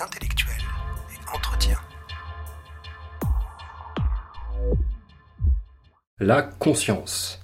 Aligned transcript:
intellectuelle 0.00 0.62
et 1.10 1.36
entretien. 1.36 1.78
La 6.18 6.42
conscience. 6.42 7.40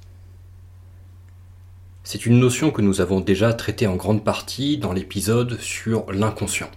C'est 2.04 2.26
une 2.26 2.38
notion 2.38 2.70
que 2.70 2.82
nous 2.82 3.00
avons 3.00 3.20
déjà 3.20 3.52
traitée 3.54 3.86
en 3.86 3.96
grande 3.96 4.22
partie 4.22 4.76
dans 4.76 4.92
l'épisode 4.92 5.58
sur 5.60 6.12
l'inconscient. 6.12 6.70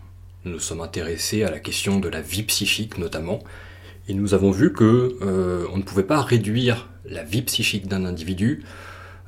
Nous 0.45 0.53
nous 0.53 0.59
sommes 0.59 0.81
intéressés 0.81 1.43
à 1.43 1.51
la 1.51 1.59
question 1.59 1.99
de 1.99 2.07
la 2.07 2.21
vie 2.21 2.43
psychique 2.43 2.97
notamment, 2.97 3.39
et 4.07 4.13
nous 4.13 4.33
avons 4.33 4.51
vu 4.51 4.71
que 4.71 5.17
euh, 5.21 5.67
on 5.73 5.77
ne 5.77 5.83
pouvait 5.83 6.03
pas 6.03 6.21
réduire 6.21 6.89
la 7.05 7.23
vie 7.23 7.41
psychique 7.41 7.87
d'un 7.87 8.05
individu 8.05 8.63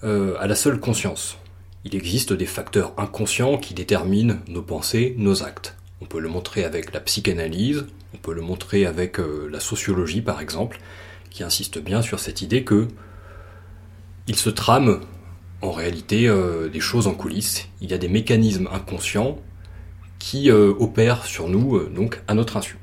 euh, 0.03 0.35
à 0.39 0.47
la 0.47 0.55
seule 0.55 0.79
conscience. 0.79 1.37
Il 1.83 1.95
existe 1.95 2.31
des 2.31 2.45
facteurs 2.45 2.93
inconscients 2.97 3.57
qui 3.57 3.73
déterminent 3.73 4.37
nos 4.47 4.61
pensées, 4.61 5.13
nos 5.17 5.43
actes. 5.43 5.75
On 6.01 6.05
peut 6.05 6.19
le 6.19 6.29
montrer 6.29 6.63
avec 6.63 6.93
la 6.93 6.99
psychanalyse, 6.99 7.85
on 8.13 8.17
peut 8.17 8.33
le 8.33 8.41
montrer 8.41 8.85
avec 8.85 9.19
euh, 9.19 9.47
la 9.51 9.59
sociologie 9.59 10.21
par 10.21 10.41
exemple, 10.41 10.79
qui 11.29 11.43
insiste 11.43 11.77
bien 11.77 12.01
sur 12.01 12.19
cette 12.19 12.41
idée 12.41 12.63
que 12.63 12.87
il 14.27 14.35
se 14.35 14.49
trame 14.49 15.01
en 15.61 15.71
réalité 15.71 16.27
euh, 16.27 16.69
des 16.69 16.79
choses 16.79 17.07
en 17.07 17.13
coulisses. 17.13 17.69
Il 17.81 17.91
y 17.91 17.93
a 17.93 17.97
des 17.97 18.09
mécanismes 18.09 18.67
inconscients 18.71 19.37
qui 20.17 20.49
euh, 20.49 20.73
opèrent 20.79 21.25
sur 21.25 21.47
nous, 21.47 21.79
donc 21.87 22.21
à 22.27 22.33
notre 22.33 22.57
insu. 22.57 22.77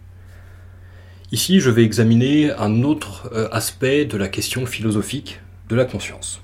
Ici, 1.31 1.61
je 1.61 1.71
vais 1.71 1.85
examiner 1.85 2.53
un 2.53 2.85
autre 2.85 3.31
aspect 3.53 4.07
de 4.07 4.17
la 4.17 4.29
question 4.29 4.65
philosophique 4.65 5.41
de 5.69 5.77
la 5.77 5.85
conscience. 5.85 6.41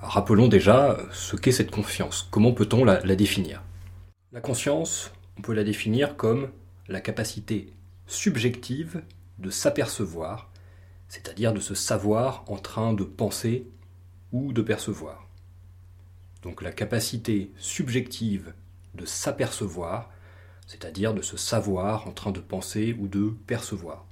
Rappelons 0.00 0.46
déjà 0.46 0.96
ce 1.10 1.34
qu'est 1.34 1.50
cette 1.50 1.72
conscience. 1.72 2.28
Comment 2.30 2.52
peut-on 2.52 2.84
la, 2.84 3.00
la 3.04 3.16
définir? 3.16 3.62
La 4.30 4.40
conscience, 4.40 5.10
on 5.38 5.42
peut 5.42 5.54
la 5.54 5.64
définir 5.64 6.16
comme 6.16 6.50
la 6.88 7.00
capacité 7.00 7.72
subjective 8.06 9.02
de 9.38 9.50
s'apercevoir, 9.50 10.50
c'est-à-dire 11.08 11.52
de 11.52 11.60
se 11.60 11.74
savoir 11.74 12.44
en 12.48 12.56
train 12.56 12.92
de 12.92 13.04
penser 13.04 13.66
ou 14.32 14.52
de 14.52 14.62
percevoir. 14.62 15.28
Donc 16.42 16.62
la 16.62 16.72
capacité 16.72 17.52
subjective 17.56 18.52
de 18.94 19.06
s'apercevoir, 19.06 20.10
c'est-à-dire 20.66 21.14
de 21.14 21.22
se 21.22 21.36
savoir 21.36 22.06
en 22.08 22.12
train 22.12 22.32
de 22.32 22.40
penser 22.40 22.96
ou 22.98 23.08
de 23.08 23.34
percevoir. 23.46 24.06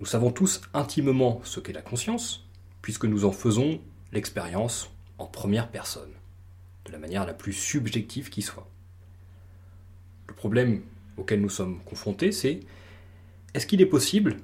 Nous 0.00 0.06
savons 0.06 0.30
tous 0.30 0.60
intimement 0.74 1.40
ce 1.44 1.60
qu'est 1.60 1.72
la 1.72 1.82
conscience, 1.82 2.46
puisque 2.82 3.04
nous 3.04 3.24
en 3.24 3.32
faisons 3.32 3.80
l'expérience 4.12 4.90
en 5.18 5.26
première 5.26 5.70
personne, 5.70 6.12
de 6.84 6.92
la 6.92 6.98
manière 6.98 7.26
la 7.26 7.34
plus 7.34 7.52
subjective 7.52 8.30
qui 8.30 8.42
soit. 8.42 8.68
Le 10.38 10.40
problème 10.40 10.82
auquel 11.16 11.40
nous 11.40 11.48
sommes 11.48 11.80
confrontés, 11.82 12.30
c'est 12.30 12.60
est-ce 13.54 13.66
qu'il 13.66 13.80
est 13.80 13.86
possible 13.86 14.36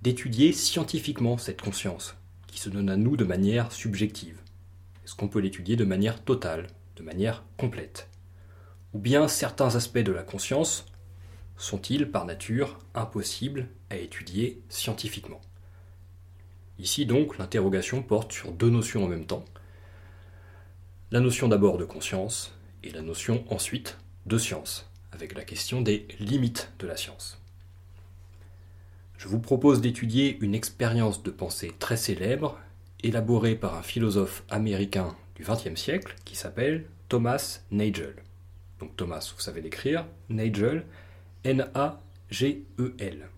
d'étudier 0.00 0.52
scientifiquement 0.52 1.36
cette 1.36 1.60
conscience 1.60 2.14
qui 2.46 2.60
se 2.60 2.68
donne 2.68 2.88
à 2.88 2.96
nous 2.96 3.16
de 3.16 3.24
manière 3.24 3.72
subjective? 3.72 4.40
Est-ce 5.04 5.16
qu'on 5.16 5.26
peut 5.26 5.40
l'étudier 5.40 5.74
de 5.74 5.84
manière 5.84 6.22
totale, 6.22 6.68
de 6.94 7.02
manière 7.02 7.42
complète? 7.56 8.08
Ou 8.94 9.00
bien 9.00 9.26
certains 9.26 9.74
aspects 9.74 9.98
de 9.98 10.12
la 10.12 10.22
conscience 10.22 10.86
sont-ils 11.56 12.08
par 12.08 12.24
nature 12.24 12.78
impossibles 12.94 13.66
à 13.90 13.96
étudier 13.96 14.62
scientifiquement? 14.68 15.40
Ici 16.78 17.04
donc, 17.04 17.36
l'interrogation 17.36 18.00
porte 18.00 18.30
sur 18.30 18.52
deux 18.52 18.70
notions 18.70 19.04
en 19.04 19.08
même 19.08 19.26
temps. 19.26 19.44
La 21.10 21.18
notion 21.18 21.48
d'abord 21.48 21.78
de 21.78 21.84
conscience 21.84 22.54
et 22.84 22.92
la 22.92 23.02
notion 23.02 23.44
ensuite 23.52 23.98
de 24.26 24.38
science, 24.38 24.88
avec 25.12 25.34
la 25.34 25.44
question 25.44 25.80
des 25.80 26.06
limites 26.18 26.70
de 26.78 26.86
la 26.86 26.96
science. 26.96 27.40
Je 29.18 29.28
vous 29.28 29.40
propose 29.40 29.80
d'étudier 29.80 30.38
une 30.40 30.54
expérience 30.54 31.22
de 31.22 31.30
pensée 31.30 31.72
très 31.78 31.96
célèbre, 31.96 32.58
élaborée 33.02 33.54
par 33.54 33.74
un 33.74 33.82
philosophe 33.82 34.44
américain 34.50 35.16
du 35.36 35.42
XXe 35.42 35.80
siècle 35.80 36.14
qui 36.24 36.36
s'appelle 36.36 36.86
Thomas 37.08 37.60
Nagel. 37.70 38.14
Donc 38.78 38.94
Thomas, 38.96 39.32
vous 39.34 39.40
savez 39.40 39.62
l'écrire, 39.62 40.06
Nagel, 40.28 40.84
N-A-G-E-L. 41.44 43.28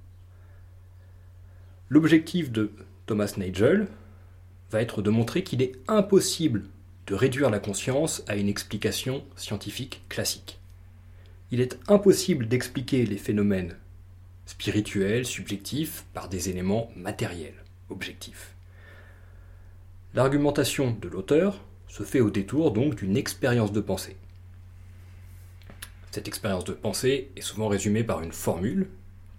L'objectif 1.89 2.51
de 2.51 2.73
Thomas 3.07 3.35
Nagel 3.37 3.87
va 4.71 4.83
être 4.83 5.01
de 5.01 5.11
montrer 5.11 5.43
qu'il 5.43 5.63
est 5.63 5.73
impossible 5.87 6.65
de 7.07 7.15
réduire 7.15 7.51
la 7.51 7.61
conscience 7.61 8.23
à 8.27 8.37
une 8.37 8.49
explication 8.49 9.25
scientifique 9.37 10.03
classique. 10.09 10.58
Il 11.51 11.61
est 11.61 11.79
impossible 11.89 12.47
d'expliquer 12.47 13.07
les 13.07 13.17
phénomènes 13.17 13.77
spirituels, 14.45 15.27
subjectifs, 15.27 16.05
par 16.15 16.29
des 16.29 16.49
éléments 16.49 16.91
matériels, 16.97 17.65
objectifs. 17.91 18.55
L'argumentation 20.15 20.97
de 21.01 21.09
l'auteur 21.09 21.65
se 21.87 22.03
fait 22.03 22.21
au 22.21 22.31
détour 22.31 22.73
donc 22.73 22.97
d'une 22.97 23.17
expérience 23.17 23.73
de 23.73 23.81
pensée. 23.81 24.17
Cette 26.11 26.29
expérience 26.29 26.65
de 26.65 26.73
pensée 26.73 27.31
est 27.37 27.43
souvent 27.43 27.69
résumée 27.69 28.05
par 28.05 28.23
une 28.23 28.33
formule 28.33 28.89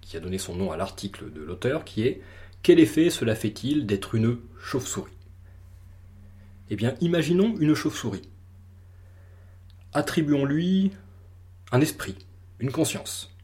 qui 0.02 0.18
a 0.18 0.20
donné 0.20 0.38
son 0.38 0.56
nom 0.56 0.72
à 0.72 0.78
l'article 0.78 1.31
de 1.31 1.41
l'auteur 1.41 1.86
qui 1.86 2.03
est 2.03 2.22
quel 2.62 2.80
effet 2.80 3.09
cela 3.09 3.36
fait-il 3.36 3.86
d'être 3.86 4.16
une 4.16 4.38
chauve-souris? 4.62 5.14
Eh 6.70 6.76
bien, 6.76 6.96
imaginons 7.02 7.56
une 7.58 7.74
chauve-souris. 7.74 8.30
Attribuons-lui 9.94 10.91
un 11.72 11.81
esprit, 11.81 12.16
une 12.59 12.72
conscience. 12.72 13.35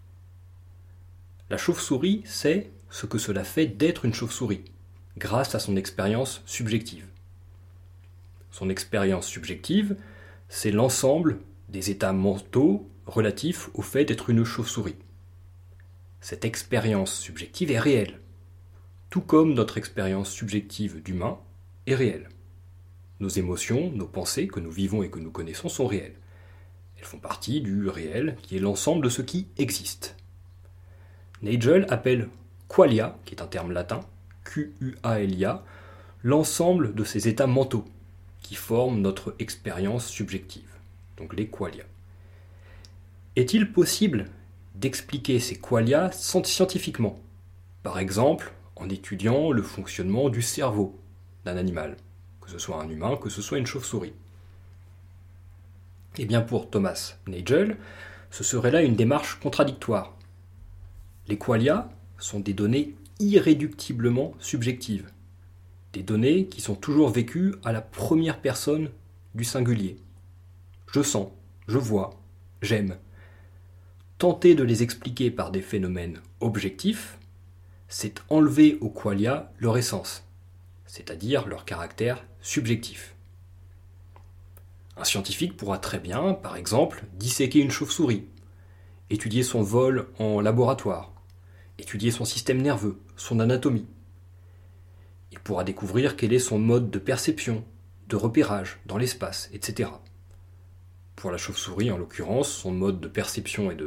La 1.49 1.57
chauve-souris 1.57 2.23
sait 2.25 2.71
ce 2.89 3.05
que 3.05 3.17
cela 3.17 3.43
fait 3.43 3.67
d'être 3.67 4.05
une 4.05 4.13
chauve-souris, 4.13 4.63
grâce 5.17 5.55
à 5.55 5.59
son 5.59 5.75
expérience 5.75 6.41
subjective. 6.45 7.05
Son 8.51 8.69
expérience 8.69 9.27
subjective, 9.27 9.95
c'est 10.49 10.71
l'ensemble 10.71 11.39
des 11.69 11.89
états 11.91 12.13
mentaux 12.13 12.89
relatifs 13.05 13.69
au 13.73 13.81
fait 13.81 14.05
d'être 14.05 14.29
une 14.29 14.43
chauve-souris. 14.43 14.95
Cette 16.21 16.45
expérience 16.45 17.13
subjective 17.13 17.71
est 17.71 17.79
réelle 17.79 18.19
tout 19.15 19.21
comme 19.21 19.53
notre 19.53 19.77
expérience 19.77 20.29
subjective 20.29 21.01
d'humain 21.01 21.39
est 21.87 21.95
réelle. 21.95 22.27
Nos 23.21 23.29
émotions, 23.29 23.89
nos 23.91 24.07
pensées 24.07 24.49
que 24.49 24.59
nous 24.59 24.71
vivons 24.71 25.03
et 25.03 25.09
que 25.09 25.19
nous 25.19 25.31
connaissons 25.31 25.69
sont 25.69 25.87
réelles. 25.87 26.17
Elles 26.97 27.05
font 27.05 27.19
partie 27.19 27.61
du 27.61 27.87
réel 27.87 28.37
qui 28.41 28.57
est 28.57 28.59
l'ensemble 28.59 29.03
de 29.03 29.09
ce 29.09 29.21
qui 29.21 29.47
existe. 29.57 30.15
Nagel 31.41 31.85
appelle 31.89 32.29
qualia, 32.67 33.17
qui 33.25 33.35
est 33.35 33.41
un 33.41 33.47
terme 33.47 33.71
latin, 33.71 34.01
Q-U-A-L-I-A, 34.45 35.63
l'ensemble 36.23 36.95
de 36.95 37.03
ces 37.03 37.27
états 37.27 37.47
mentaux 37.47 37.85
qui 38.41 38.55
forment 38.55 39.01
notre 39.01 39.35
expérience 39.39 40.07
subjective, 40.07 40.69
donc 41.17 41.33
les 41.35 41.47
qualia. 41.47 41.83
Est-il 43.35 43.71
possible 43.71 44.25
d'expliquer 44.75 45.39
ces 45.39 45.55
qualia 45.55 46.11
scientifiquement? 46.11 47.19
Par 47.83 47.99
exemple, 47.99 48.53
en 48.75 48.89
étudiant 48.89 49.51
le 49.51 49.61
fonctionnement 49.61 50.29
du 50.29 50.41
cerveau 50.41 50.99
d'un 51.43 51.57
animal, 51.57 51.97
que 52.41 52.49
ce 52.49 52.59
soit 52.59 52.81
un 52.81 52.89
humain, 52.89 53.17
que 53.17 53.29
ce 53.29 53.41
soit 53.41 53.57
une 53.57 53.65
chauve-souris. 53.65 54.13
Eh 56.17 56.25
bien 56.25 56.41
pour 56.41 56.69
Thomas 56.69 57.15
Nagel, 57.27 57.77
ce 58.31 58.43
serait 58.43 58.71
là 58.71 58.81
une 58.81 58.95
démarche 58.95 59.39
contradictoire. 59.39 60.17
Les 61.27 61.37
qualia 61.37 61.89
sont 62.17 62.39
des 62.39 62.53
données 62.53 62.95
irréductiblement 63.19 64.33
subjectives, 64.39 65.09
des 65.93 66.03
données 66.03 66.45
qui 66.45 66.61
sont 66.61 66.75
toujours 66.75 67.09
vécues 67.09 67.55
à 67.63 67.71
la 67.71 67.81
première 67.81 68.39
personne 68.39 68.89
du 69.33 69.43
singulier. 69.43 69.97
Je 70.91 71.01
sens, 71.01 71.29
je 71.67 71.77
vois, 71.77 72.19
j'aime. 72.61 72.97
Tenter 74.17 74.55
de 74.55 74.63
les 74.63 74.83
expliquer 74.83 75.31
par 75.31 75.51
des 75.51 75.61
phénomènes 75.61 76.21
objectifs 76.39 77.17
c'est 77.87 78.21
enlever 78.29 78.77
aux 78.81 78.89
qualia 78.89 79.51
leur 79.59 79.77
essence, 79.77 80.23
c'est-à-dire 80.85 81.47
leur 81.47 81.65
caractère 81.65 82.25
subjectif. 82.41 83.14
Un 84.97 85.03
scientifique 85.03 85.57
pourra 85.57 85.77
très 85.77 85.99
bien, 85.99 86.33
par 86.33 86.55
exemple, 86.55 87.03
disséquer 87.13 87.59
une 87.59 87.71
chauve-souris, 87.71 88.25
étudier 89.09 89.43
son 89.43 89.61
vol 89.61 90.07
en 90.19 90.39
laboratoire, 90.39 91.13
étudier 91.77 92.11
son 92.11 92.23
système 92.23 92.61
nerveux, 92.61 92.99
son 93.17 93.39
anatomie. 93.39 93.87
Il 95.31 95.39
pourra 95.39 95.65
découvrir 95.65 96.15
quel 96.15 96.31
est 96.31 96.39
son 96.39 96.59
mode 96.59 96.89
de 96.91 96.99
perception, 96.99 97.65
de 98.07 98.15
repérage 98.15 98.79
dans 98.85 98.97
l'espace, 98.97 99.49
etc. 99.53 99.89
Pour 101.15 101.31
la 101.31 101.37
chauve-souris, 101.37 101.91
en 101.91 101.97
l'occurrence, 101.97 102.49
son 102.49 102.71
mode 102.71 103.01
de 103.01 103.07
perception 103.07 103.71
et 103.71 103.77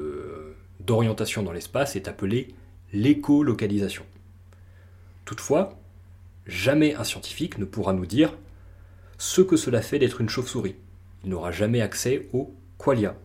d'orientation 0.80 1.42
dans 1.42 1.52
l'espace 1.52 1.96
est 1.96 2.08
appelé 2.08 2.54
l'écolocalisation. 2.92 4.04
Toutefois, 5.24 5.78
jamais 6.46 6.94
un 6.94 7.04
scientifique 7.04 7.58
ne 7.58 7.64
pourra 7.64 7.92
nous 7.92 8.06
dire 8.06 8.34
ce 9.18 9.40
que 9.40 9.56
cela 9.56 9.82
fait 9.82 9.98
d'être 9.98 10.20
une 10.20 10.28
chauve-souris. 10.28 10.76
Il 11.24 11.30
n'aura 11.30 11.52
jamais 11.52 11.80
accès 11.80 12.28
au 12.32 12.54
qualia. 12.78 13.16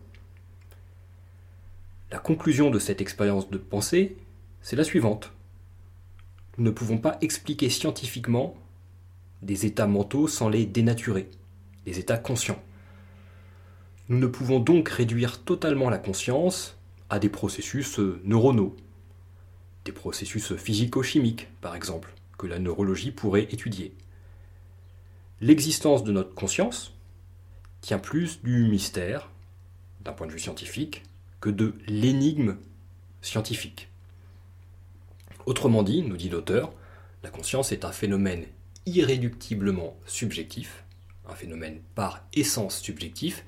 La 2.10 2.18
conclusion 2.18 2.70
de 2.70 2.78
cette 2.78 3.00
expérience 3.00 3.50
de 3.50 3.58
pensée, 3.58 4.16
c'est 4.62 4.76
la 4.76 4.84
suivante. 4.84 5.32
Nous 6.58 6.64
ne 6.64 6.70
pouvons 6.70 6.98
pas 6.98 7.18
expliquer 7.20 7.68
scientifiquement 7.68 8.54
des 9.42 9.66
états 9.66 9.86
mentaux 9.86 10.28
sans 10.28 10.48
les 10.48 10.64
dénaturer, 10.64 11.28
des 11.84 11.98
états 11.98 12.16
conscients. 12.16 12.62
Nous 14.08 14.18
ne 14.18 14.26
pouvons 14.26 14.60
donc 14.60 14.88
réduire 14.88 15.42
totalement 15.42 15.90
la 15.90 15.98
conscience 15.98 16.76
à 17.10 17.18
des 17.18 17.28
processus 17.28 17.98
neuronaux, 18.24 18.76
des 19.84 19.92
processus 19.92 20.54
physico-chimiques 20.54 21.48
par 21.60 21.74
exemple, 21.74 22.14
que 22.38 22.46
la 22.46 22.58
neurologie 22.58 23.10
pourrait 23.10 23.48
étudier. 23.50 23.94
L'existence 25.40 26.04
de 26.04 26.12
notre 26.12 26.34
conscience 26.34 26.93
tient 27.84 27.98
plus 27.98 28.42
du 28.42 28.64
mystère, 28.64 29.28
d'un 30.00 30.14
point 30.14 30.26
de 30.26 30.32
vue 30.32 30.38
scientifique, 30.38 31.02
que 31.42 31.50
de 31.50 31.74
l'énigme 31.86 32.56
scientifique. 33.20 33.90
Autrement 35.44 35.82
dit, 35.82 36.00
nous 36.00 36.16
dit 36.16 36.30
l'auteur, 36.30 36.72
la 37.22 37.28
conscience 37.28 37.72
est 37.72 37.84
un 37.84 37.92
phénomène 37.92 38.46
irréductiblement 38.86 39.98
subjectif, 40.06 40.82
un 41.28 41.34
phénomène 41.34 41.82
par 41.94 42.24
essence 42.32 42.78
subjectif, 42.78 43.44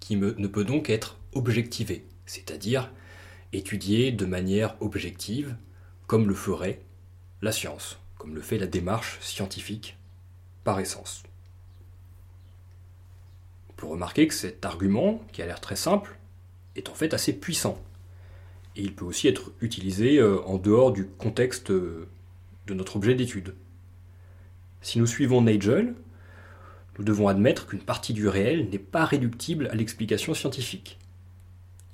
qui 0.00 0.16
ne 0.16 0.46
peut 0.46 0.64
donc 0.64 0.90
être 0.90 1.16
objectivé, 1.32 2.04
c'est-à-dire 2.26 2.92
étudié 3.54 4.12
de 4.12 4.26
manière 4.26 4.76
objective, 4.82 5.56
comme 6.06 6.28
le 6.28 6.34
ferait 6.34 6.82
la 7.40 7.52
science, 7.52 7.98
comme 8.18 8.34
le 8.34 8.42
fait 8.42 8.58
la 8.58 8.66
démarche 8.66 9.18
scientifique 9.22 9.96
par 10.62 10.78
essence. 10.78 11.22
Peut 13.78 13.86
remarquer 13.86 14.26
que 14.26 14.34
cet 14.34 14.64
argument, 14.64 15.22
qui 15.32 15.40
a 15.40 15.46
l'air 15.46 15.60
très 15.60 15.76
simple, 15.76 16.18
est 16.74 16.88
en 16.88 16.94
fait 16.94 17.14
assez 17.14 17.32
puissant. 17.32 17.80
Et 18.74 18.82
il 18.82 18.92
peut 18.92 19.04
aussi 19.04 19.28
être 19.28 19.52
utilisé 19.60 20.18
euh, 20.18 20.42
en 20.46 20.58
dehors 20.58 20.92
du 20.92 21.06
contexte 21.06 21.70
euh, 21.70 22.08
de 22.66 22.74
notre 22.74 22.96
objet 22.96 23.14
d'étude. 23.14 23.54
Si 24.82 24.98
nous 24.98 25.06
suivons 25.06 25.42
Nagel, 25.42 25.94
nous 26.98 27.04
devons 27.04 27.28
admettre 27.28 27.68
qu'une 27.68 27.78
partie 27.78 28.12
du 28.12 28.26
réel 28.26 28.68
n'est 28.68 28.80
pas 28.80 29.04
réductible 29.04 29.68
à 29.68 29.76
l'explication 29.76 30.34
scientifique. 30.34 30.98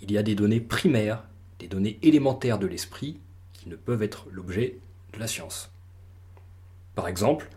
Il 0.00 0.10
y 0.10 0.16
a 0.16 0.22
des 0.22 0.34
données 0.34 0.60
primaires, 0.60 1.22
des 1.58 1.68
données 1.68 1.98
élémentaires 2.00 2.58
de 2.58 2.66
l'esprit 2.66 3.18
qui 3.52 3.68
ne 3.68 3.76
peuvent 3.76 4.02
être 4.02 4.26
l'objet 4.30 4.78
de 5.12 5.18
la 5.18 5.26
science. 5.26 5.70
Par 6.94 7.08
exemple, 7.08 7.50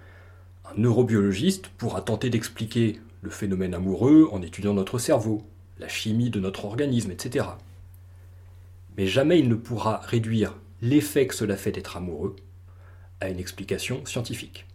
un 0.66 0.78
neurobiologiste 0.78 1.70
pourra 1.70 2.02
tenter 2.02 2.30
d'expliquer 2.30 3.00
le 3.22 3.30
phénomène 3.30 3.74
amoureux 3.74 4.30
en 4.32 4.42
étudiant 4.42 4.74
notre 4.74 5.00
cerveau, 5.00 5.44
la 5.80 5.88
chimie 5.88 6.30
de 6.30 6.40
notre 6.40 6.66
organisme, 6.66 7.12
etc. 7.12 7.46
Mais 8.98 9.08
jamais 9.08 9.40
il 9.40 9.50
ne 9.50 9.56
pourra 9.56 9.98
réduire 9.98 10.56
l'effet 10.82 11.28
que 11.28 11.36
cela 11.36 11.58
fait 11.58 11.72
d'être 11.72 11.98
amoureux 11.98 12.36
à 13.20 13.30
une 13.30 13.40
explication 13.40 14.06
scientifique. 14.06 14.66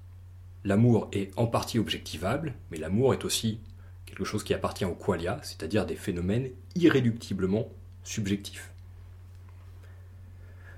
L'amour 0.65 1.09
est 1.13 1.37
en 1.37 1.47
partie 1.47 1.79
objectivable, 1.79 2.55
mais 2.71 2.79
l'amour 2.79 3.15
est 3.15 3.25
aussi 3.25 3.61
quelque 4.07 4.25
chose 4.25 4.45
qui 4.45 4.55
appartient 4.55 4.85
au 4.85 4.95
qualia, 4.95 5.41
c'est-à-dire 5.43 5.87
des 5.87 5.97
phénomènes 5.97 6.51
irréductiblement 6.75 7.69
subjectifs. 8.05 8.73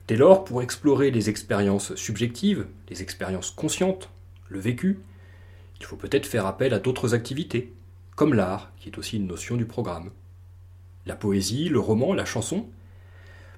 Dès 0.06 0.16
lors, 0.16 0.44
pour 0.44 0.62
explorer 0.62 1.10
les 1.10 1.30
expériences 1.30 1.94
subjectives, 1.94 2.66
les 2.90 3.02
expériences 3.02 3.50
conscientes, 3.50 4.10
le 4.48 4.60
vécu, 4.60 5.00
il 5.80 5.86
faut 5.86 5.96
peut-être 5.96 6.26
faire 6.26 6.46
appel 6.46 6.74
à 6.74 6.78
d'autres 6.78 7.14
activités, 7.14 7.72
comme 8.16 8.34
l'art, 8.34 8.72
qui 8.78 8.88
est 8.88 8.98
aussi 8.98 9.16
une 9.16 9.26
notion 9.26 9.56
du 9.56 9.66
programme. 9.66 10.10
La 11.06 11.16
poésie, 11.16 11.68
le 11.68 11.80
roman, 11.80 12.14
la 12.14 12.24
chanson 12.24 12.66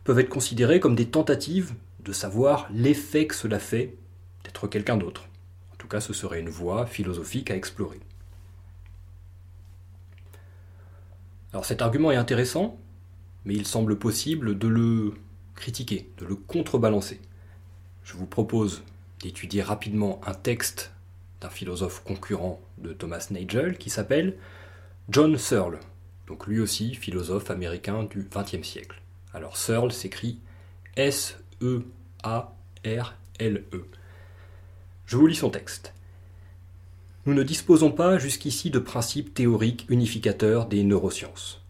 peuvent 0.05 0.19
être 0.19 0.29
considérés 0.29 0.81
comme 0.81 0.95
des 0.95 1.09
tentatives 1.09 1.75
de 2.01 2.13
savoir 2.13 2.69
l'effet 2.73 3.27
que 3.27 3.35
cela 3.35 3.59
fait 3.59 3.95
d'être 4.45 4.69
quelqu'un 4.69 4.97
d'autre. 4.97 5.29
En 5.73 5.77
tout 5.77 5.89
cas, 5.89 6.01
ce 6.01 6.13
serait 6.13 6.41
une 6.41 6.49
voie 6.49 6.87
philosophique 6.87 7.51
à 7.51 7.57
explorer. 7.57 8.01
Alors 11.53 11.65
cet 11.65 11.83
argument 11.83 12.13
est 12.13 12.17
intéressant, 12.17 12.79
mais 13.45 13.55
il 13.55 13.67
semble 13.67 13.99
possible 13.99 14.59
de 14.59 14.69
le 14.69 15.15
critiquer, 15.55 16.11
de 16.19 16.27
le 16.27 16.37
contrebalancer. 16.37 17.21
Je 18.05 18.15
vous 18.15 18.27
propose 18.27 18.83
d'étudier 19.21 19.63
rapidement 19.63 20.21
un 20.27 20.35
texte 20.35 20.93
d'un 21.41 21.51
philosophe 21.51 22.03
concurrent 22.05 22.61
de 22.79 22.93
Thomas 22.93 23.29
Nagel 23.31 23.79
qui 23.79 23.91
s'appelle 23.91 24.37
John 25.09 25.37
Searle, 25.37 25.79
donc 26.27 26.47
lui 26.47 26.61
aussi 26.61 26.95
philosophe 26.95 27.51
américain 27.51 28.05
du 28.05 28.29
XXe 28.35 28.67
siècle. 28.67 29.03
Alors 29.33 29.57
Searle 29.57 29.93
s'écrit 29.93 30.41
S-E-A-R-L-E. 30.97 31.85
-E. 33.73 33.85
Je 35.07 35.17
vous 35.17 35.27
lis 35.27 35.37
son 35.37 35.51
texte. 35.51 35.93
Nous 37.27 37.35
ne 37.35 37.43
disposons 37.43 37.93
pas 37.93 38.19
jusqu'ici 38.19 38.71
de 38.71 38.79
principes 38.79 39.35
théoriques 39.35 39.87
unificateurs 39.89 40.67
des 40.67 40.83
neurosciences. 40.85 41.63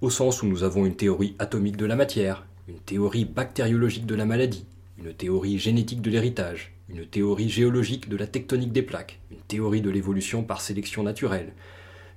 Au 0.00 0.10
sens 0.10 0.42
où 0.42 0.46
nous 0.46 0.64
avons 0.64 0.84
une 0.84 0.96
théorie 0.96 1.36
atomique 1.38 1.76
de 1.76 1.86
la 1.86 1.96
matière, 1.96 2.44
une 2.68 2.80
théorie 2.80 3.24
bactériologique 3.24 4.06
de 4.06 4.14
la 4.14 4.26
maladie, 4.26 4.66
une 4.98 5.14
théorie 5.14 5.58
génétique 5.58 6.02
de 6.02 6.10
l'héritage, 6.10 6.72
une 6.92 7.06
théorie 7.06 7.48
géologique 7.48 8.08
de 8.08 8.16
la 8.16 8.26
tectonique 8.26 8.72
des 8.72 8.82
plaques, 8.82 9.20
une 9.30 9.40
théorie 9.40 9.80
de 9.80 9.90
l'évolution 9.90 10.42
par 10.42 10.60
sélection 10.60 11.02
naturelle, 11.02 11.54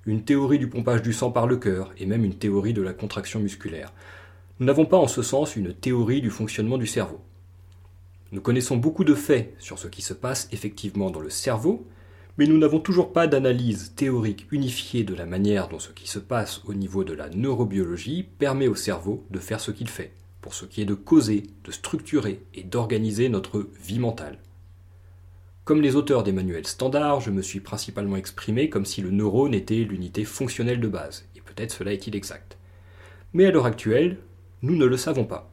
une 0.06 0.24
théorie 0.24 0.60
du 0.60 0.68
pompage 0.68 1.02
du 1.02 1.14
sang 1.14 1.32
par 1.32 1.48
le 1.48 1.58
cœur 1.58 1.94
et 1.98 2.06
même 2.06 2.26
une 2.26 2.36
théorie 2.36 2.74
de 2.74 2.82
la 2.82 2.94
contraction 2.94 3.40
musculaire. 3.40 3.94
Nous 4.60 4.66
n'avons 4.66 4.86
pas 4.86 4.98
en 4.98 5.08
ce 5.08 5.22
sens 5.22 5.56
une 5.56 5.74
théorie 5.74 6.22
du 6.22 6.30
fonctionnement 6.30 6.78
du 6.78 6.88
cerveau. 6.88 7.22
Nous 8.32 8.42
connaissons 8.42 8.78
beaucoup 8.78 9.04
de 9.04 9.16
faits 9.16 9.54
sur 9.60 9.80
ce 9.80 9.88
qui 9.88 10.02
se 10.02 10.14
passe 10.14 10.50
effectivement 10.52 11.10
dans 11.10 11.22
le 11.22 11.30
cerveau, 11.30 11.88
mais 12.38 12.48
nous 12.48 12.58
n'avons 12.58 12.80
toujours 12.80 13.14
pas 13.14 13.28
d'analyse 13.28 13.94
théorique 13.96 14.48
unifiée 14.52 15.04
de 15.04 15.16
la 15.16 15.26
manière 15.26 15.70
dont 15.70 15.80
ce 15.80 15.92
qui 15.92 16.08
se 16.10 16.20
passe 16.20 16.62
au 16.66 16.74
niveau 16.74 17.04
de 17.04 17.14
la 17.14 17.30
neurobiologie 17.30 18.24
permet 18.24 18.68
au 18.68 18.76
cerveau 18.76 19.26
de 19.32 19.40
faire 19.40 19.62
ce 19.62 19.72
qu'il 19.72 19.90
fait 19.90 20.12
pour 20.46 20.54
ce 20.54 20.66
qui 20.66 20.80
est 20.80 20.86
de 20.86 20.94
causer, 20.94 21.42
de 21.64 21.72
structurer 21.72 22.40
et 22.54 22.62
d'organiser 22.62 23.30
notre 23.30 23.68
vie 23.82 23.98
mentale. 23.98 24.38
Comme 25.66 25.82
les 25.82 25.96
auteurs 25.96 26.22
des 26.22 26.32
manuels 26.32 26.68
standards, 26.68 27.22
je 27.22 27.32
me 27.32 27.42
suis 27.42 27.60
principalement 27.60 28.18
exprimé 28.18 28.70
comme 28.70 28.86
si 28.86 29.02
le 29.02 29.10
neurone 29.10 29.56
était 29.56 29.84
l'unité 29.84 30.24
fonctionnelle 30.24 30.80
de 30.80 30.88
base, 30.88 31.26
et 31.36 31.42
peut-être 31.42 31.74
cela 31.74 31.92
est-il 31.92 32.16
exact. 32.16 32.60
Mais 33.34 33.48
à 33.48 33.52
l'heure 33.52 33.66
actuelle, 33.66 34.20
nous 34.62 34.76
ne 34.76 34.86
le 34.86 34.96
savons 34.96 35.26
pas. 35.26 35.52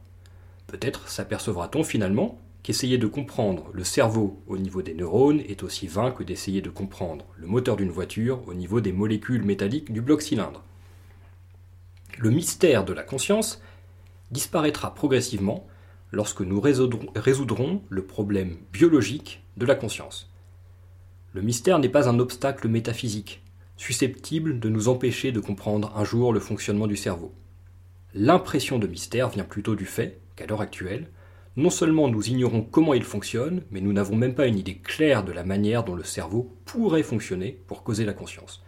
Peut-être 0.67 1.09
s'apercevra-t-on 1.09 1.83
finalement 1.83 2.39
qu'essayer 2.61 2.99
de 2.99 3.07
comprendre 3.07 3.71
le 3.73 3.83
cerveau 3.83 4.39
au 4.45 4.59
niveau 4.59 4.83
des 4.83 4.93
neurones 4.93 5.39
est 5.39 5.63
aussi 5.63 5.87
vain 5.87 6.11
que 6.11 6.21
d'essayer 6.21 6.61
de 6.61 6.69
comprendre 6.69 7.25
le 7.35 7.47
moteur 7.47 7.75
d'une 7.75 7.89
voiture 7.89 8.47
au 8.47 8.53
niveau 8.53 8.81
des 8.81 8.93
molécules 8.93 9.43
métalliques 9.43 9.91
du 9.91 10.01
bloc 10.01 10.21
cylindre. 10.21 10.63
Le 12.19 12.29
mystère 12.29 12.85
de 12.85 12.93
la 12.93 13.01
conscience 13.01 13.63
disparaîtra 14.29 14.93
progressivement 14.93 15.65
lorsque 16.13 16.41
nous 16.41 16.61
résoudrons, 16.61 17.81
le 17.89 18.05
problème 18.05 18.57
biologique 18.71 19.43
de 19.57 19.65
la 19.65 19.75
conscience. 19.75 20.31
Le 21.33 21.41
mystère 21.41 21.79
n'est 21.79 21.89
pas 21.89 22.07
un 22.07 22.19
obstacle 22.19 22.67
métaphysique, 22.67 23.41
susceptible 23.77 24.59
de 24.59 24.69
nous 24.69 24.87
empêcher 24.87 25.31
de 25.31 25.39
comprendre 25.39 25.91
un 25.95 26.05
jour 26.05 26.31
le 26.31 26.39
fonctionnement 26.39 26.85
du 26.85 26.95
cerveau. 26.95 27.33
L'impression 28.13 28.77
de 28.77 28.85
mystère 28.85 29.29
vient 29.29 29.43
plutôt 29.43 29.75
du 29.75 29.85
fait 29.85 30.21
qu'à 30.35 30.45
l'heure 30.45 30.61
actuelle, 30.61 31.07
non 31.57 31.71
seulement 31.71 32.07
nous 32.07 32.29
ignorons 32.29 32.61
comment 32.61 32.93
il 32.93 33.03
fonctionne, 33.03 33.63
mais 33.71 33.81
nous 33.81 33.91
n'avons 33.91 34.15
même 34.15 34.35
pas 34.35 34.45
une 34.45 34.59
idée 34.59 34.77
claire 34.77 35.23
de 35.23 35.31
la 35.31 35.43
manière 35.43 35.83
dont 35.83 35.95
le 35.95 36.03
cerveau 36.03 36.55
pourrait 36.65 37.01
fonctionner 37.01 37.59
pour 37.65 37.83
causer 37.83 38.05
la 38.05 38.13
conscience. 38.13 38.63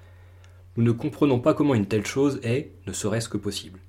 Nous 0.78 0.84
ne 0.84 0.92
comprenons 0.92 1.40
pas 1.40 1.54
comment 1.54 1.76
une 1.76 1.86
telle 1.86 2.08
chose 2.08 2.40
est, 2.42 2.72
ne 2.88 2.92
serait-ce 2.92 3.30
que 3.30 3.38
possible. 3.38 3.80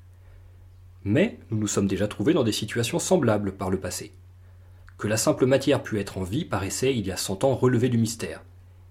Mais 1.08 1.38
nous 1.52 1.58
nous 1.58 1.68
sommes 1.68 1.86
déjà 1.86 2.08
trouvés 2.08 2.32
dans 2.32 2.42
des 2.42 2.50
situations 2.50 2.98
semblables 2.98 3.52
par 3.52 3.70
le 3.70 3.78
passé. 3.78 4.10
Que 4.98 5.06
la 5.06 5.16
simple 5.16 5.46
matière 5.46 5.84
pût 5.84 6.00
être 6.00 6.18
en 6.18 6.25
vie 6.25 6.44
paraissait 6.44 6.96
il 6.96 7.06
y 7.06 7.12
a 7.12 7.16
cent 7.16 7.44
ans 7.44 7.54
relevé 7.54 7.88
du 7.88 7.96
mystère, 7.96 8.42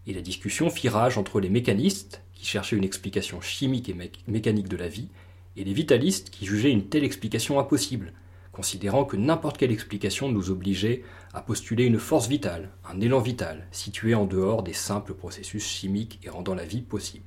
et 0.08 0.14
la 0.14 0.22
discussion 0.22 0.70
fit 0.70 0.88
rage 0.88 1.18
entre 1.18 1.42
les 1.42 1.50
mécanistes, 1.50 2.22
qui 2.34 2.46
cherchaient 2.46 2.78
une 2.78 2.86
explication 2.86 3.42
chimique 3.42 3.90
et 3.90 3.98
mécanique 4.28 4.70
de 4.70 4.78
la 4.78 4.88
vie, 4.88 5.10
et 5.58 5.66
les 5.66 5.74
vitalistes 5.74 6.30
qui 6.30 6.46
jugeaient 6.46 6.72
une 6.72 6.88
telle 6.88 7.04
explication 7.04 7.60
impossible, 7.60 8.14
considérant 8.54 9.04
que 9.04 9.18
n'importe 9.18 9.58
quelle 9.58 9.74
explication 9.74 10.32
nous 10.32 10.52
obligeait 10.52 11.04
à 11.34 11.42
postuler 11.42 11.84
une 11.84 12.00
force 12.00 12.30
vitale, 12.30 12.70
un 12.90 13.02
élan 13.02 13.20
vital, 13.20 13.68
situé 13.72 14.16
en 14.16 14.26
dehors 14.26 14.64
des 14.64 14.72
simples 14.72 15.16
processus 15.16 15.66
chimiques 15.66 16.22
et 16.24 16.30
rendant 16.30 16.56
la 16.56 16.64
vie 16.64 16.82
possible. 16.82 17.26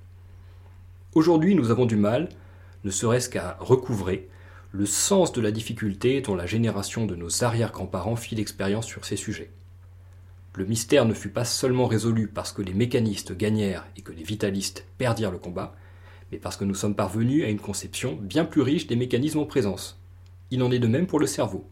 Aujourd'hui, 1.15 1.55
nous 1.55 1.71
avons 1.71 1.85
du 1.85 1.97
mal, 1.97 2.31
ne 2.85 2.91
serait-ce 2.91 3.29
qu'à 3.29 3.59
recouvrer 3.61 4.31
le 4.71 4.85
sens 4.85 5.33
de 5.33 5.41
la 5.41 5.51
difficulté 5.51 6.21
dont 6.21 6.35
la 6.35 6.47
génération 6.47 7.07
de 7.07 7.17
nos 7.17 7.43
arrière-grands-parents 7.43 8.17
fit 8.17 8.35
l'expérience 8.35 8.87
sur 8.87 9.05
ces 9.05 9.17
sujets. 9.17 9.51
Le 10.55 10.67
mystère 10.67 11.05
ne 11.05 11.15
fut 11.15 11.31
pas 11.31 11.45
seulement 11.45 11.87
résolu 11.87 12.27
parce 12.27 12.53
que 12.53 12.63
les 12.63 12.75
mécanistes 12.75 13.37
gagnèrent 13.37 13.87
et 13.97 14.03
que 14.03 14.13
les 14.13 14.25
vitalistes 14.25 14.85
perdirent 14.99 15.31
le 15.31 15.39
combat, 15.39 15.75
mais 16.31 16.39
parce 16.39 16.57
que 16.57 16.65
nous 16.65 16.75
sommes 16.75 16.97
parvenus 16.97 17.45
à 17.45 17.49
une 17.49 17.61
conception 17.61 18.19
bien 18.21 18.45
plus 18.45 18.61
riche 18.61 18.87
des 18.87 18.97
mécanismes 18.97 19.39
en 19.39 19.47
présence. 19.47 19.99
Il 20.51 20.63
en 20.63 20.71
est 20.71 20.79
de 20.79 20.87
même 20.87 21.07
pour 21.07 21.21
le 21.21 21.27
cerveau. 21.27 21.65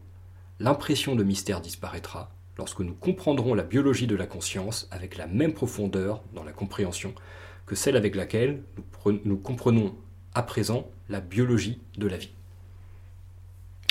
L'impression 0.59 1.15
de 1.15 1.23
mystère 1.23 1.61
disparaîtra 1.61 2.31
lorsque 2.57 2.79
nous 2.79 2.95
comprendrons 2.95 3.53
la 3.53 3.63
biologie 3.63 4.07
de 4.07 4.15
la 4.15 4.25
conscience 4.25 4.87
avec 4.89 5.17
la 5.17 5.27
même 5.27 5.53
profondeur 5.53 6.23
dans 6.33 6.43
la 6.43 6.53
compréhension 6.53 7.13
que 7.67 7.75
celle 7.75 7.97
avec 7.97 8.15
laquelle 8.15 8.63
nous, 9.25 9.37
comprenons 9.37 9.95
à 10.33 10.41
présent 10.41 10.89
la 11.09 11.19
biologie 11.19 11.79
de 11.97 12.07
la 12.07 12.17
vie. 12.17 12.36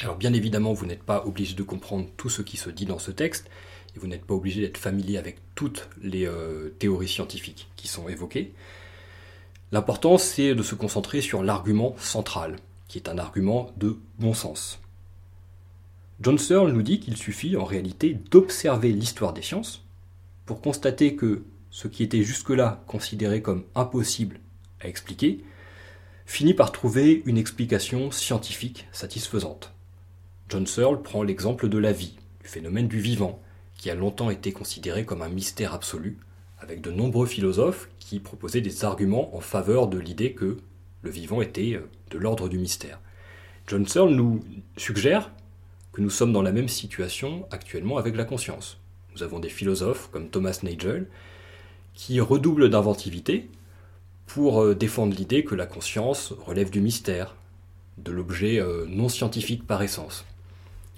Alors 0.03 0.17
bien 0.17 0.35
évidemment, 0.35 0.75
vous 0.75 0.87
n'êtes 0.87 1.03
pas 1.03 1.25
obligé 1.25 1.55
de 1.55 1.62
comprendre 1.62 2.07
tout 2.17 2.29
ce 2.29 2.43
qui 2.43 2.59
se 2.59 2.69
dit 2.69 2.85
dans 2.85 2.99
ce 2.99 3.11
texte, 3.11 3.49
et 3.95 3.99
vous 3.99 4.07
n'êtes 4.07 4.26
pas 4.26 4.35
obligé 4.35 4.61
d'être 4.61 4.76
familier 4.76 5.17
avec 5.17 5.38
toutes 5.55 5.88
les 6.03 6.26
euh, 6.26 6.69
théories 6.79 7.09
scientifiques 7.09 7.69
qui 7.76 7.88
sont 7.88 8.09
évoquées. 8.09 8.53
L'important, 9.73 10.19
c'est 10.19 10.55
de 10.55 10.62
se 10.62 10.75
concentrer 10.75 11.23
sur 11.23 11.43
l'argument 11.43 11.97
central, 11.99 12.57
qui 12.88 12.99
est 12.99 13.09
un 13.09 13.17
argument 13.17 13.73
de 13.79 13.99
bon 14.19 14.35
sens. 14.35 14.81
John 16.21 16.38
Searle 16.38 16.73
nous 16.73 16.83
dit 16.83 17.00
qu'il 17.00 17.17
suffit 17.17 17.57
en 17.57 17.65
réalité 17.65 18.15
d'observer 18.31 18.93
l'histoire 18.93 19.33
des 19.33 19.43
sciences 19.43 19.83
pour 20.45 20.61
constater 20.61 21.17
que 21.17 21.43
ce 21.71 21.88
qui 21.88 22.03
était 22.03 22.23
jusque-là 22.23 22.83
considéré 22.87 23.43
comme 23.43 23.65
impossible 23.75 24.41
à 24.81 24.88
expliquer 24.88 25.43
finit 26.26 26.55
par 26.55 26.73
trouver 26.73 27.23
une 27.26 27.38
explication 27.38 28.11
scientifique 28.11 28.87
satisfaisante. 28.93 29.75
John 30.49 30.65
Searle 30.65 31.03
prend 31.03 31.25
l'exemple 31.25 31.69
de 31.69 31.79
la 31.79 31.91
vie, 31.91 32.15
du 32.41 32.47
phénomène 32.47 32.87
du 32.87 33.00
vivant, 33.00 33.43
qui 33.76 33.91
a 33.91 33.97
longtemps 33.97 34.31
été 34.31 34.53
considéré 34.53 35.05
comme 35.05 35.23
un 35.23 35.29
mystère 35.29 35.75
absolu, 35.75 36.19
avec 36.61 36.81
de 36.81 36.93
nombreux 36.93 37.26
philosophes 37.26 37.88
qui 37.99 38.21
proposaient 38.21 38.61
des 38.61 38.85
arguments 38.85 39.37
en 39.37 39.41
faveur 39.41 39.88
de 39.88 39.99
l'idée 39.99 40.35
que 40.35 40.59
le 41.03 41.11
vivant 41.11 41.43
était 41.43 41.75
euh, 41.75 41.88
de 42.11 42.19
l'ordre 42.19 42.49
du 42.49 42.59
mystère. 42.59 43.00
John 43.67 43.88
Searle 43.88 44.15
nous 44.15 44.45
suggère 44.76 45.33
que 45.93 46.00
nous 46.00 46.11
sommes 46.11 46.33
dans 46.33 46.43
la 46.43 46.53
même 46.53 46.69
situation 46.69 47.49
actuellement 47.50 47.97
avec 47.99 48.15
la 48.15 48.25
conscience. 48.25 48.79
Nous 49.15 49.25
avons 49.25 49.41
des 49.41 49.49
philosophes 49.49 50.11
comme 50.12 50.29
Thomas 50.29 50.61
Nagel 50.62 51.09
qui 51.93 52.21
redoublent 52.21 52.71
d'inventivité 52.71 53.50
pour 54.26 54.62
euh, 54.62 54.76
défendre 54.76 55.17
l'idée 55.17 55.43
que 55.43 55.57
la 55.57 55.67
conscience 55.67 56.33
relève 56.38 56.71
du 56.71 56.81
mystère, 56.81 57.35
de 57.99 58.12
l'objet 58.12 58.61
euh, 58.61 58.87
non 58.88 59.09
scientifique 59.09 59.67
par 59.67 59.83
essence. 59.83 60.25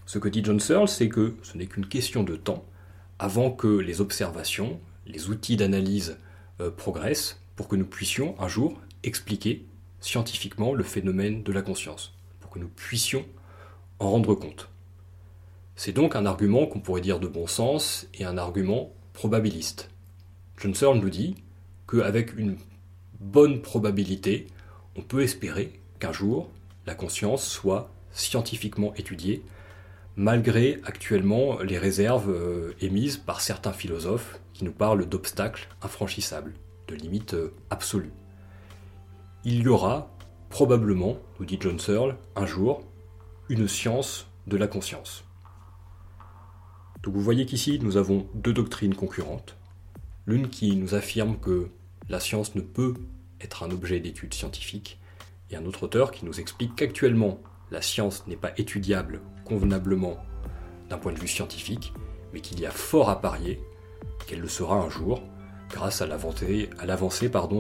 Ce 0.09 0.19
que 0.19 0.31
dit 0.31 0.43
John 0.43 0.59
Searle, 0.59 0.89
c'est 0.89 1.11
que 1.11 1.35
ce 1.43 1.59
n'est 1.59 1.67
qu'une 1.67 1.87
question 1.87 2.23
de 2.23 2.35
temps 2.35 2.65
avant 3.19 3.51
que 3.51 3.69
les 3.69 4.01
observations, 4.01 4.81
les 5.05 5.29
outils 5.29 5.59
d'analyse 5.59 6.17
euh, 6.63 6.71
progressent 6.71 7.43
pour 7.57 7.69
que 7.69 7.77
nous 7.77 7.85
puissions 7.85 8.35
un 8.41 8.49
jour 8.49 8.81
expliquer 9.03 9.67
scientifiquement 10.01 10.73
le 10.73 10.83
phénomène 10.83 11.43
de 11.43 11.53
la 11.53 11.61
conscience, 11.61 12.15
pour 12.41 12.49
que 12.49 12.59
nous 12.59 12.71
puissions 12.71 13.27
en 13.99 14.11
rendre 14.11 14.35
compte. 14.35 14.71
C'est 15.77 15.93
donc 15.93 16.17
un 16.17 16.25
argument 16.25 16.65
qu'on 16.65 16.81
pourrait 16.81 17.03
dire 17.03 17.21
de 17.21 17.29
bon 17.29 17.47
sens 17.47 18.09
et 18.15 18.25
un 18.25 18.39
argument 18.39 18.95
probabiliste. 19.13 19.91
John 20.57 20.75
Searle 20.75 21.01
nous 21.01 21.11
dit 21.11 21.35
qu'avec 21.87 22.35
une 22.39 22.57
bonne 23.21 23.61
probabilité, 23.61 24.47
on 24.97 25.03
peut 25.03 25.21
espérer 25.21 25.79
qu'un 25.99 26.13
jour 26.13 26.51
la 26.87 26.95
conscience 26.95 27.47
soit 27.47 27.91
scientifiquement 28.11 28.95
étudiée, 28.95 29.43
malgré 30.17 30.81
actuellement 30.85 31.61
les 31.61 31.79
réserves 31.79 32.31
euh, 32.31 32.73
émises 32.81 33.17
par 33.17 33.41
certains 33.41 33.73
philosophes 33.73 34.41
qui 34.53 34.65
nous 34.65 34.73
parlent 34.73 35.07
d'obstacles 35.07 35.69
infranchissables, 35.83 36.55
de 36.89 36.95
limites 36.95 37.35
euh, 37.35 37.55
absolues. 37.71 38.13
Il 39.45 39.63
y 39.63 39.69
aura 39.69 40.11
probablement, 40.51 41.19
nous 41.39 41.47
dit 41.47 41.59
John 41.61 41.79
Searle, 41.79 42.17
un 42.35 42.47
jour, 42.47 42.83
une 43.49 43.69
science 43.69 44.27
de 44.47 44.57
la 44.57 44.67
conscience. 44.67 45.25
Donc 47.03 47.15
vous 47.15 47.21
voyez 47.23 47.47
qu'ici, 47.47 47.79
nous 47.81 47.97
avons 47.97 48.27
deux 48.35 48.53
doctrines 48.53 48.95
concurrentes. 48.95 49.57
L'une 50.27 50.49
qui 50.49 50.75
nous 50.77 50.95
affirme 50.95 51.39
que 51.39 51.69
la 52.09 52.21
science 52.21 52.55
ne 52.55 52.61
peut 52.61 52.95
être 53.41 53.63
un 53.63 53.71
objet 53.71 54.01
d'étude 54.01 54.35
scientifique, 54.35 54.99
et 55.51 55.57
un 55.57 55.65
autre 55.65 55.85
auteur 55.85 56.11
qui 56.11 56.25
nous 56.25 56.41
explique 56.41 56.77
qu'actuellement, 56.77 57.41
la 57.71 57.83
science 57.83 58.27
n'est 58.27 58.37
pas 58.37 58.53
étudiable 58.57 59.21
convenablement 59.45 60.17
d'un 60.89 60.99
point 60.99 61.13
de 61.13 61.19
vue 61.19 61.29
scientifique, 61.29 61.93
mais 62.33 62.41
qu'il 62.41 62.61
y 62.61 62.67
a 62.67 62.71
fort 62.71 63.11
à 63.11 63.21
parier 63.21 63.61
qu'elle 64.27 64.41
le 64.41 64.49
sera 64.49 64.77
un 64.77 64.91
jour, 64.91 65.23
grâce 65.71 66.03
à 66.03 66.07
l'avancée 66.07 66.69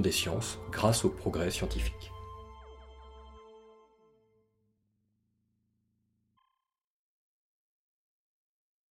des 0.03 0.13
sciences, 0.13 0.59
grâce 0.71 1.05
au 1.05 1.09
progrès 1.09 1.51
scientifique. 1.51 2.13